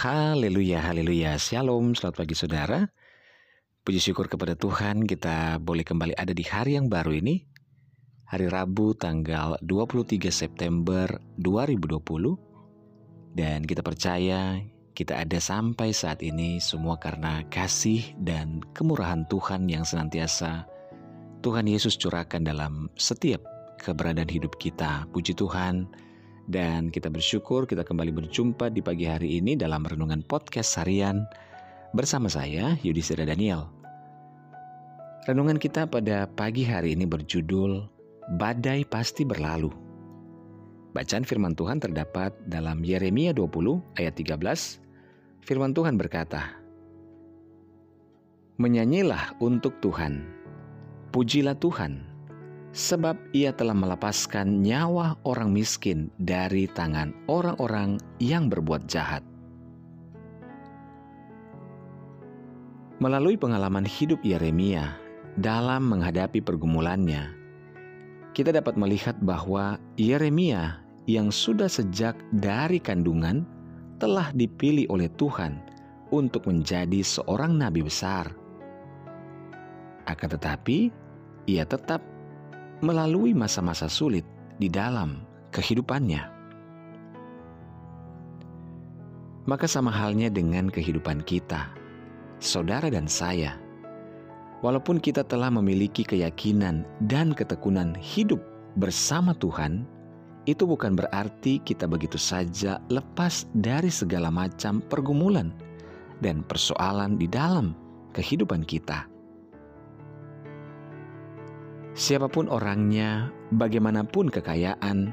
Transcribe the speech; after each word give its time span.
Haleluya, 0.00 0.80
haleluya. 0.80 1.36
Shalom, 1.36 1.92
selamat 1.92 2.24
pagi 2.24 2.32
saudara. 2.32 2.88
Puji 3.84 4.00
syukur 4.00 4.32
kepada 4.32 4.56
Tuhan 4.56 5.04
kita 5.04 5.60
boleh 5.60 5.84
kembali 5.84 6.16
ada 6.16 6.32
di 6.32 6.40
hari 6.40 6.80
yang 6.80 6.88
baru 6.88 7.20
ini. 7.20 7.44
Hari 8.32 8.48
Rabu 8.48 8.96
tanggal 8.96 9.60
23 9.60 10.32
September 10.32 11.04
2020. 11.36 12.32
Dan 13.36 13.60
kita 13.68 13.84
percaya 13.84 14.64
kita 14.96 15.20
ada 15.20 15.36
sampai 15.36 15.92
saat 15.92 16.24
ini 16.24 16.64
semua 16.64 16.96
karena 16.96 17.44
kasih 17.52 18.00
dan 18.24 18.64
kemurahan 18.72 19.28
Tuhan 19.28 19.68
yang 19.68 19.84
senantiasa 19.84 20.64
Tuhan 21.44 21.68
Yesus 21.68 22.00
curahkan 22.00 22.40
dalam 22.40 22.88
setiap 22.96 23.44
keberadaan 23.76 24.32
hidup 24.32 24.56
kita. 24.56 25.04
Puji 25.12 25.36
Tuhan. 25.36 26.08
Dan 26.50 26.90
kita 26.90 27.06
bersyukur 27.06 27.62
kita 27.62 27.86
kembali 27.86 28.10
berjumpa 28.10 28.74
di 28.74 28.82
pagi 28.82 29.06
hari 29.06 29.38
ini 29.38 29.54
dalam 29.54 29.86
renungan 29.86 30.26
podcast 30.26 30.82
harian 30.82 31.22
bersama 31.94 32.26
saya 32.26 32.74
Yudhistira 32.82 33.22
Daniel. 33.22 33.70
Renungan 35.30 35.62
kita 35.62 35.86
pada 35.86 36.26
pagi 36.26 36.66
hari 36.66 36.98
ini 36.98 37.06
berjudul 37.06 37.86
Badai 38.34 38.82
Pasti 38.82 39.22
Berlalu. 39.22 39.70
Bacaan 40.90 41.22
firman 41.22 41.54
Tuhan 41.54 41.78
terdapat 41.78 42.34
dalam 42.50 42.82
Yeremia 42.82 43.30
20 43.30 44.02
ayat 44.02 44.18
13. 44.18 45.46
Firman 45.46 45.70
Tuhan 45.70 45.94
berkata, 45.94 46.58
Menyanyilah 48.58 49.38
untuk 49.38 49.78
Tuhan, 49.78 50.26
pujilah 51.14 51.54
Tuhan, 51.62 52.09
sebab 52.70 53.18
ia 53.34 53.50
telah 53.50 53.74
melepaskan 53.74 54.62
nyawa 54.62 55.18
orang 55.26 55.50
miskin 55.50 56.06
dari 56.22 56.70
tangan 56.70 57.10
orang-orang 57.26 57.98
yang 58.22 58.46
berbuat 58.46 58.86
jahat. 58.86 59.26
Melalui 63.00 63.40
pengalaman 63.40 63.88
hidup 63.88 64.20
Yeremia 64.20 64.92
dalam 65.40 65.88
menghadapi 65.88 66.44
pergumulannya, 66.44 67.32
kita 68.36 68.52
dapat 68.54 68.76
melihat 68.76 69.16
bahwa 69.24 69.80
Yeremia 69.96 70.84
yang 71.08 71.32
sudah 71.32 71.66
sejak 71.66 72.14
dari 72.38 72.78
kandungan 72.78 73.42
telah 73.98 74.30
dipilih 74.36 74.86
oleh 74.92 75.08
Tuhan 75.16 75.58
untuk 76.12 76.46
menjadi 76.46 77.00
seorang 77.02 77.56
nabi 77.56 77.82
besar. 77.82 78.30
Akan 80.06 80.28
tetapi, 80.30 80.92
ia 81.48 81.64
tetap 81.64 82.04
melalui 82.80 83.36
masa-masa 83.36 83.88
sulit 83.88 84.24
di 84.56 84.68
dalam 84.68 85.24
kehidupannya. 85.52 86.22
Maka, 89.48 89.66
sama 89.66 89.90
halnya 89.90 90.28
dengan 90.28 90.68
kehidupan 90.68 91.24
kita, 91.24 91.72
saudara 92.38 92.86
dan 92.92 93.10
saya, 93.10 93.56
walaupun 94.62 95.00
kita 95.02 95.26
telah 95.26 95.50
memiliki 95.50 96.06
keyakinan 96.06 96.86
dan 97.08 97.32
ketekunan 97.34 97.96
hidup 97.98 98.38
bersama 98.78 99.34
Tuhan, 99.36 99.88
itu 100.46 100.64
bukan 100.64 100.96
berarti 100.96 101.60
kita 101.66 101.84
begitu 101.90 102.16
saja 102.16 102.78
lepas 102.88 103.44
dari 103.58 103.92
segala 103.92 104.32
macam 104.32 104.80
pergumulan 104.86 105.52
dan 106.24 106.46
persoalan 106.46 107.18
di 107.18 107.26
dalam 107.26 107.74
kehidupan 108.16 108.64
kita. 108.64 109.09
Siapa 112.00 112.32
pun 112.32 112.48
orangnya, 112.48 113.28
bagaimanapun 113.52 114.32
kekayaan, 114.32 115.12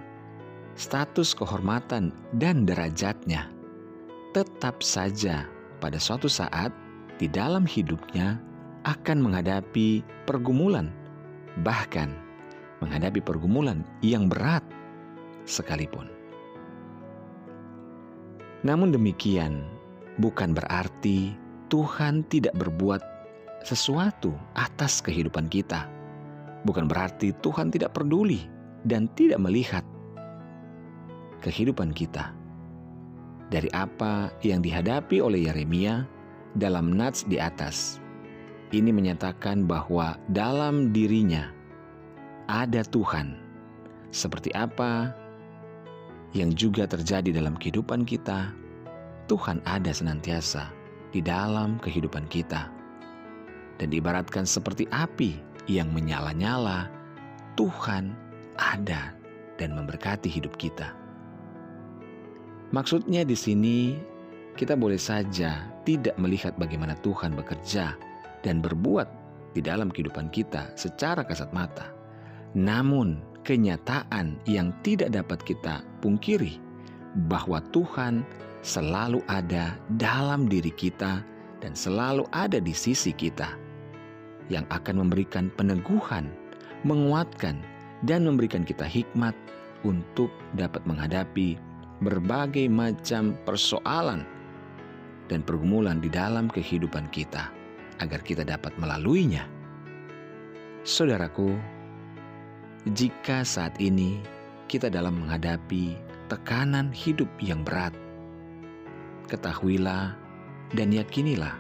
status 0.80 1.36
kehormatan, 1.36 2.16
dan 2.40 2.64
derajatnya, 2.64 3.52
tetap 4.32 4.80
saja 4.80 5.52
pada 5.84 6.00
suatu 6.00 6.32
saat 6.32 6.72
di 7.20 7.28
dalam 7.28 7.68
hidupnya 7.68 8.40
akan 8.88 9.20
menghadapi 9.20 10.00
pergumulan, 10.24 10.88
bahkan 11.68 12.16
menghadapi 12.80 13.20
pergumulan 13.20 13.84
yang 14.00 14.32
berat 14.32 14.64
sekalipun. 15.44 16.08
Namun 18.64 18.96
demikian, 18.96 19.60
bukan 20.24 20.56
berarti 20.56 21.36
Tuhan 21.68 22.24
tidak 22.32 22.56
berbuat 22.56 23.04
sesuatu 23.68 24.32
atas 24.56 25.04
kehidupan 25.04 25.52
kita 25.52 25.97
bukan 26.64 26.90
berarti 26.90 27.36
Tuhan 27.44 27.70
tidak 27.70 27.94
peduli 27.94 28.48
dan 28.88 29.12
tidak 29.14 29.42
melihat 29.44 29.84
kehidupan 31.42 31.94
kita. 31.94 32.34
Dari 33.48 33.72
apa 33.72 34.34
yang 34.44 34.60
dihadapi 34.60 35.24
oleh 35.24 35.48
Yeremia 35.48 36.04
dalam 36.60 36.92
nats 36.92 37.24
di 37.24 37.40
atas, 37.40 38.04
ini 38.76 38.92
menyatakan 38.92 39.64
bahwa 39.64 40.20
dalam 40.32 40.92
dirinya 40.92 41.48
ada 42.52 42.84
Tuhan. 42.84 43.40
Seperti 44.12 44.52
apa 44.56 45.12
yang 46.36 46.52
juga 46.52 46.88
terjadi 46.88 47.32
dalam 47.32 47.56
kehidupan 47.56 48.04
kita, 48.04 48.52
Tuhan 49.32 49.64
ada 49.64 49.92
senantiasa 49.92 50.72
di 51.12 51.24
dalam 51.24 51.80
kehidupan 51.80 52.28
kita. 52.28 52.72
Dan 53.78 53.94
diibaratkan 53.94 54.44
seperti 54.44 54.90
api 54.90 55.38
yang 55.68 55.92
menyala-nyala, 55.92 56.88
Tuhan 57.60 58.16
ada 58.58 59.14
dan 59.60 59.76
memberkati 59.76 60.32
hidup 60.32 60.56
kita. 60.56 60.96
Maksudnya 62.72 63.24
di 63.24 63.36
sini 63.36 63.96
kita 64.58 64.76
boleh 64.76 65.00
saja 65.00 65.72
tidak 65.88 66.16
melihat 66.20 66.56
bagaimana 66.60 66.98
Tuhan 67.00 67.36
bekerja 67.38 67.96
dan 68.44 68.60
berbuat 68.60 69.08
di 69.56 69.62
dalam 69.64 69.88
kehidupan 69.88 70.32
kita 70.34 70.76
secara 70.76 71.24
kasat 71.24 71.52
mata. 71.56 71.94
Namun, 72.58 73.22
kenyataan 73.48 74.44
yang 74.44 74.76
tidak 74.84 75.16
dapat 75.16 75.40
kita 75.48 75.84
pungkiri 76.04 76.60
bahwa 77.32 77.64
Tuhan 77.72 78.28
selalu 78.62 79.24
ada 79.32 79.80
dalam 79.96 80.52
diri 80.52 80.74
kita 80.76 81.24
dan 81.64 81.74
selalu 81.74 82.28
ada 82.36 82.60
di 82.60 82.76
sisi 82.76 83.16
kita 83.16 83.67
yang 84.48 84.64
akan 84.72 85.08
memberikan 85.08 85.52
peneguhan, 85.56 86.32
menguatkan, 86.88 87.60
dan 88.06 88.24
memberikan 88.30 88.62
kita 88.62 88.86
hikmat 88.86 89.34
untuk 89.82 90.30
dapat 90.54 90.86
menghadapi 90.86 91.58
berbagai 92.02 92.70
macam 92.70 93.34
persoalan 93.46 94.22
dan 95.28 95.42
pergumulan 95.42 95.98
di 95.98 96.08
dalam 96.08 96.48
kehidupan 96.48 97.10
kita, 97.10 97.50
agar 98.00 98.22
kita 98.22 98.46
dapat 98.46 98.72
melaluinya. 98.78 99.44
Saudaraku, 100.88 101.58
jika 102.96 103.44
saat 103.44 103.76
ini 103.82 104.24
kita 104.72 104.88
dalam 104.88 105.20
menghadapi 105.20 105.98
tekanan 106.32 106.94
hidup 106.96 107.28
yang 107.44 107.66
berat, 107.66 107.92
ketahuilah 109.28 110.16
dan 110.72 110.96
yakinilah 110.96 111.60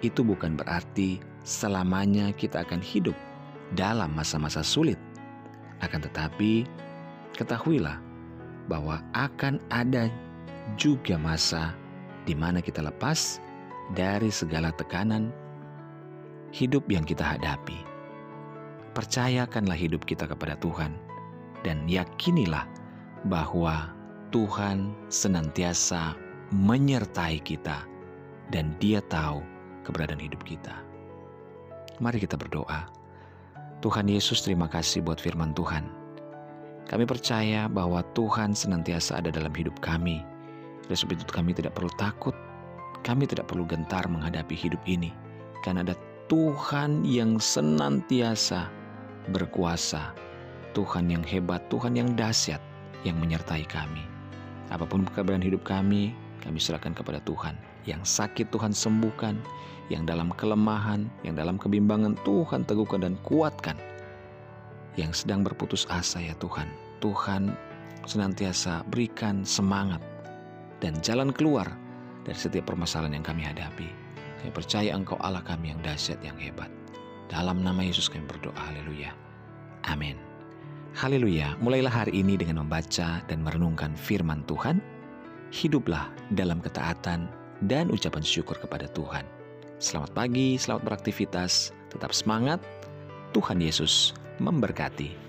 itu 0.00 0.24
bukan 0.24 0.56
berarti 0.56 1.20
selamanya 1.44 2.32
kita 2.32 2.64
akan 2.64 2.80
hidup 2.80 3.14
dalam 3.76 4.16
masa-masa 4.16 4.64
sulit. 4.64 4.96
Akan 5.84 6.00
tetapi, 6.00 6.64
ketahuilah 7.36 8.00
bahwa 8.66 9.04
akan 9.12 9.60
ada 9.68 10.08
juga 10.80 11.20
masa 11.20 11.76
di 12.24 12.32
mana 12.32 12.64
kita 12.64 12.80
lepas 12.80 13.38
dari 13.92 14.32
segala 14.32 14.72
tekanan 14.72 15.28
hidup 16.56 16.88
yang 16.88 17.04
kita 17.04 17.20
hadapi. 17.20 17.76
Percayakanlah 18.96 19.76
hidup 19.76 20.08
kita 20.08 20.24
kepada 20.24 20.56
Tuhan 20.64 20.96
dan 21.66 21.84
yakinilah 21.84 22.64
bahwa 23.28 23.92
Tuhan 24.32 24.94
senantiasa 25.12 26.16
menyertai 26.54 27.42
kita 27.42 27.84
dan 28.54 28.72
Dia 28.78 29.02
tahu 29.10 29.42
keberadaan 29.82 30.22
hidup 30.22 30.40
kita. 30.46 30.93
Mari 32.02 32.18
kita 32.18 32.34
berdoa. 32.34 32.90
Tuhan 33.78 34.10
Yesus 34.10 34.42
terima 34.42 34.66
kasih 34.66 35.04
buat 35.04 35.22
firman 35.22 35.54
Tuhan. 35.54 35.86
Kami 36.90 37.04
percaya 37.06 37.70
bahwa 37.70 38.02
Tuhan 38.18 38.50
senantiasa 38.50 39.22
ada 39.22 39.30
dalam 39.30 39.54
hidup 39.54 39.78
kami. 39.78 40.26
Oleh 40.90 40.98
sebab 40.98 41.16
itu 41.16 41.30
kami 41.30 41.54
tidak 41.54 41.78
perlu 41.78 41.92
takut, 41.94 42.34
kami 43.06 43.30
tidak 43.30 43.46
perlu 43.46 43.62
gentar 43.64 44.04
menghadapi 44.10 44.58
hidup 44.58 44.82
ini. 44.90 45.14
Karena 45.62 45.86
ada 45.86 45.96
Tuhan 46.26 47.06
yang 47.06 47.38
senantiasa 47.38 48.68
berkuasa. 49.30 50.12
Tuhan 50.74 51.06
yang 51.06 51.22
hebat, 51.22 51.62
Tuhan 51.70 51.94
yang 51.94 52.18
dahsyat 52.18 52.58
yang 53.06 53.22
menyertai 53.22 53.62
kami. 53.70 54.02
Apa 54.74 54.82
pun 54.82 55.06
keadaan 55.14 55.44
hidup 55.44 55.62
kami, 55.62 56.10
kami 56.44 56.60
serahkan 56.60 56.92
kepada 56.92 57.18
Tuhan. 57.24 57.56
Yang 57.88 58.04
sakit 58.04 58.52
Tuhan 58.52 58.72
sembuhkan, 58.72 59.40
yang 59.92 60.08
dalam 60.08 60.32
kelemahan, 60.36 61.08
yang 61.24 61.36
dalam 61.36 61.56
kebimbangan 61.60 62.16
Tuhan 62.24 62.64
teguhkan 62.64 63.04
dan 63.04 63.14
kuatkan. 63.24 63.76
Yang 64.94 65.26
sedang 65.26 65.42
berputus 65.42 65.88
asa 65.90 66.22
ya 66.22 66.36
Tuhan, 66.38 66.70
Tuhan 67.02 67.50
senantiasa 68.06 68.84
berikan 68.92 69.42
semangat 69.42 70.00
dan 70.78 70.94
jalan 71.00 71.32
keluar 71.32 71.66
dari 72.22 72.36
setiap 72.36 72.68
permasalahan 72.70 73.20
yang 73.20 73.26
kami 73.26 73.42
hadapi. 73.42 73.88
Kami 74.40 74.52
percaya 74.52 74.92
Engkau 74.92 75.16
Allah 75.24 75.40
kami 75.40 75.72
yang 75.72 75.80
dahsyat, 75.80 76.20
yang 76.20 76.36
hebat. 76.36 76.68
Dalam 77.32 77.64
nama 77.64 77.80
Yesus 77.80 78.06
kami 78.12 78.28
berdoa, 78.28 78.54
haleluya. 78.54 79.10
Amin. 79.88 80.16
Haleluya, 80.94 81.58
mulailah 81.58 81.90
hari 81.90 82.22
ini 82.22 82.38
dengan 82.38 82.62
membaca 82.62 83.18
dan 83.26 83.42
merenungkan 83.42 83.98
firman 83.98 84.46
Tuhan. 84.46 84.78
Hiduplah 85.52 86.12
dalam 86.32 86.62
ketaatan 86.62 87.28
dan 87.66 87.88
ucapan 87.88 88.24
syukur 88.24 88.56
kepada 88.60 88.88
Tuhan. 88.92 89.24
Selamat 89.82 90.14
pagi, 90.14 90.56
selamat 90.56 90.82
beraktivitas, 90.86 91.74
tetap 91.90 92.14
semangat. 92.14 92.62
Tuhan 93.34 93.58
Yesus 93.58 94.14
memberkati. 94.38 95.23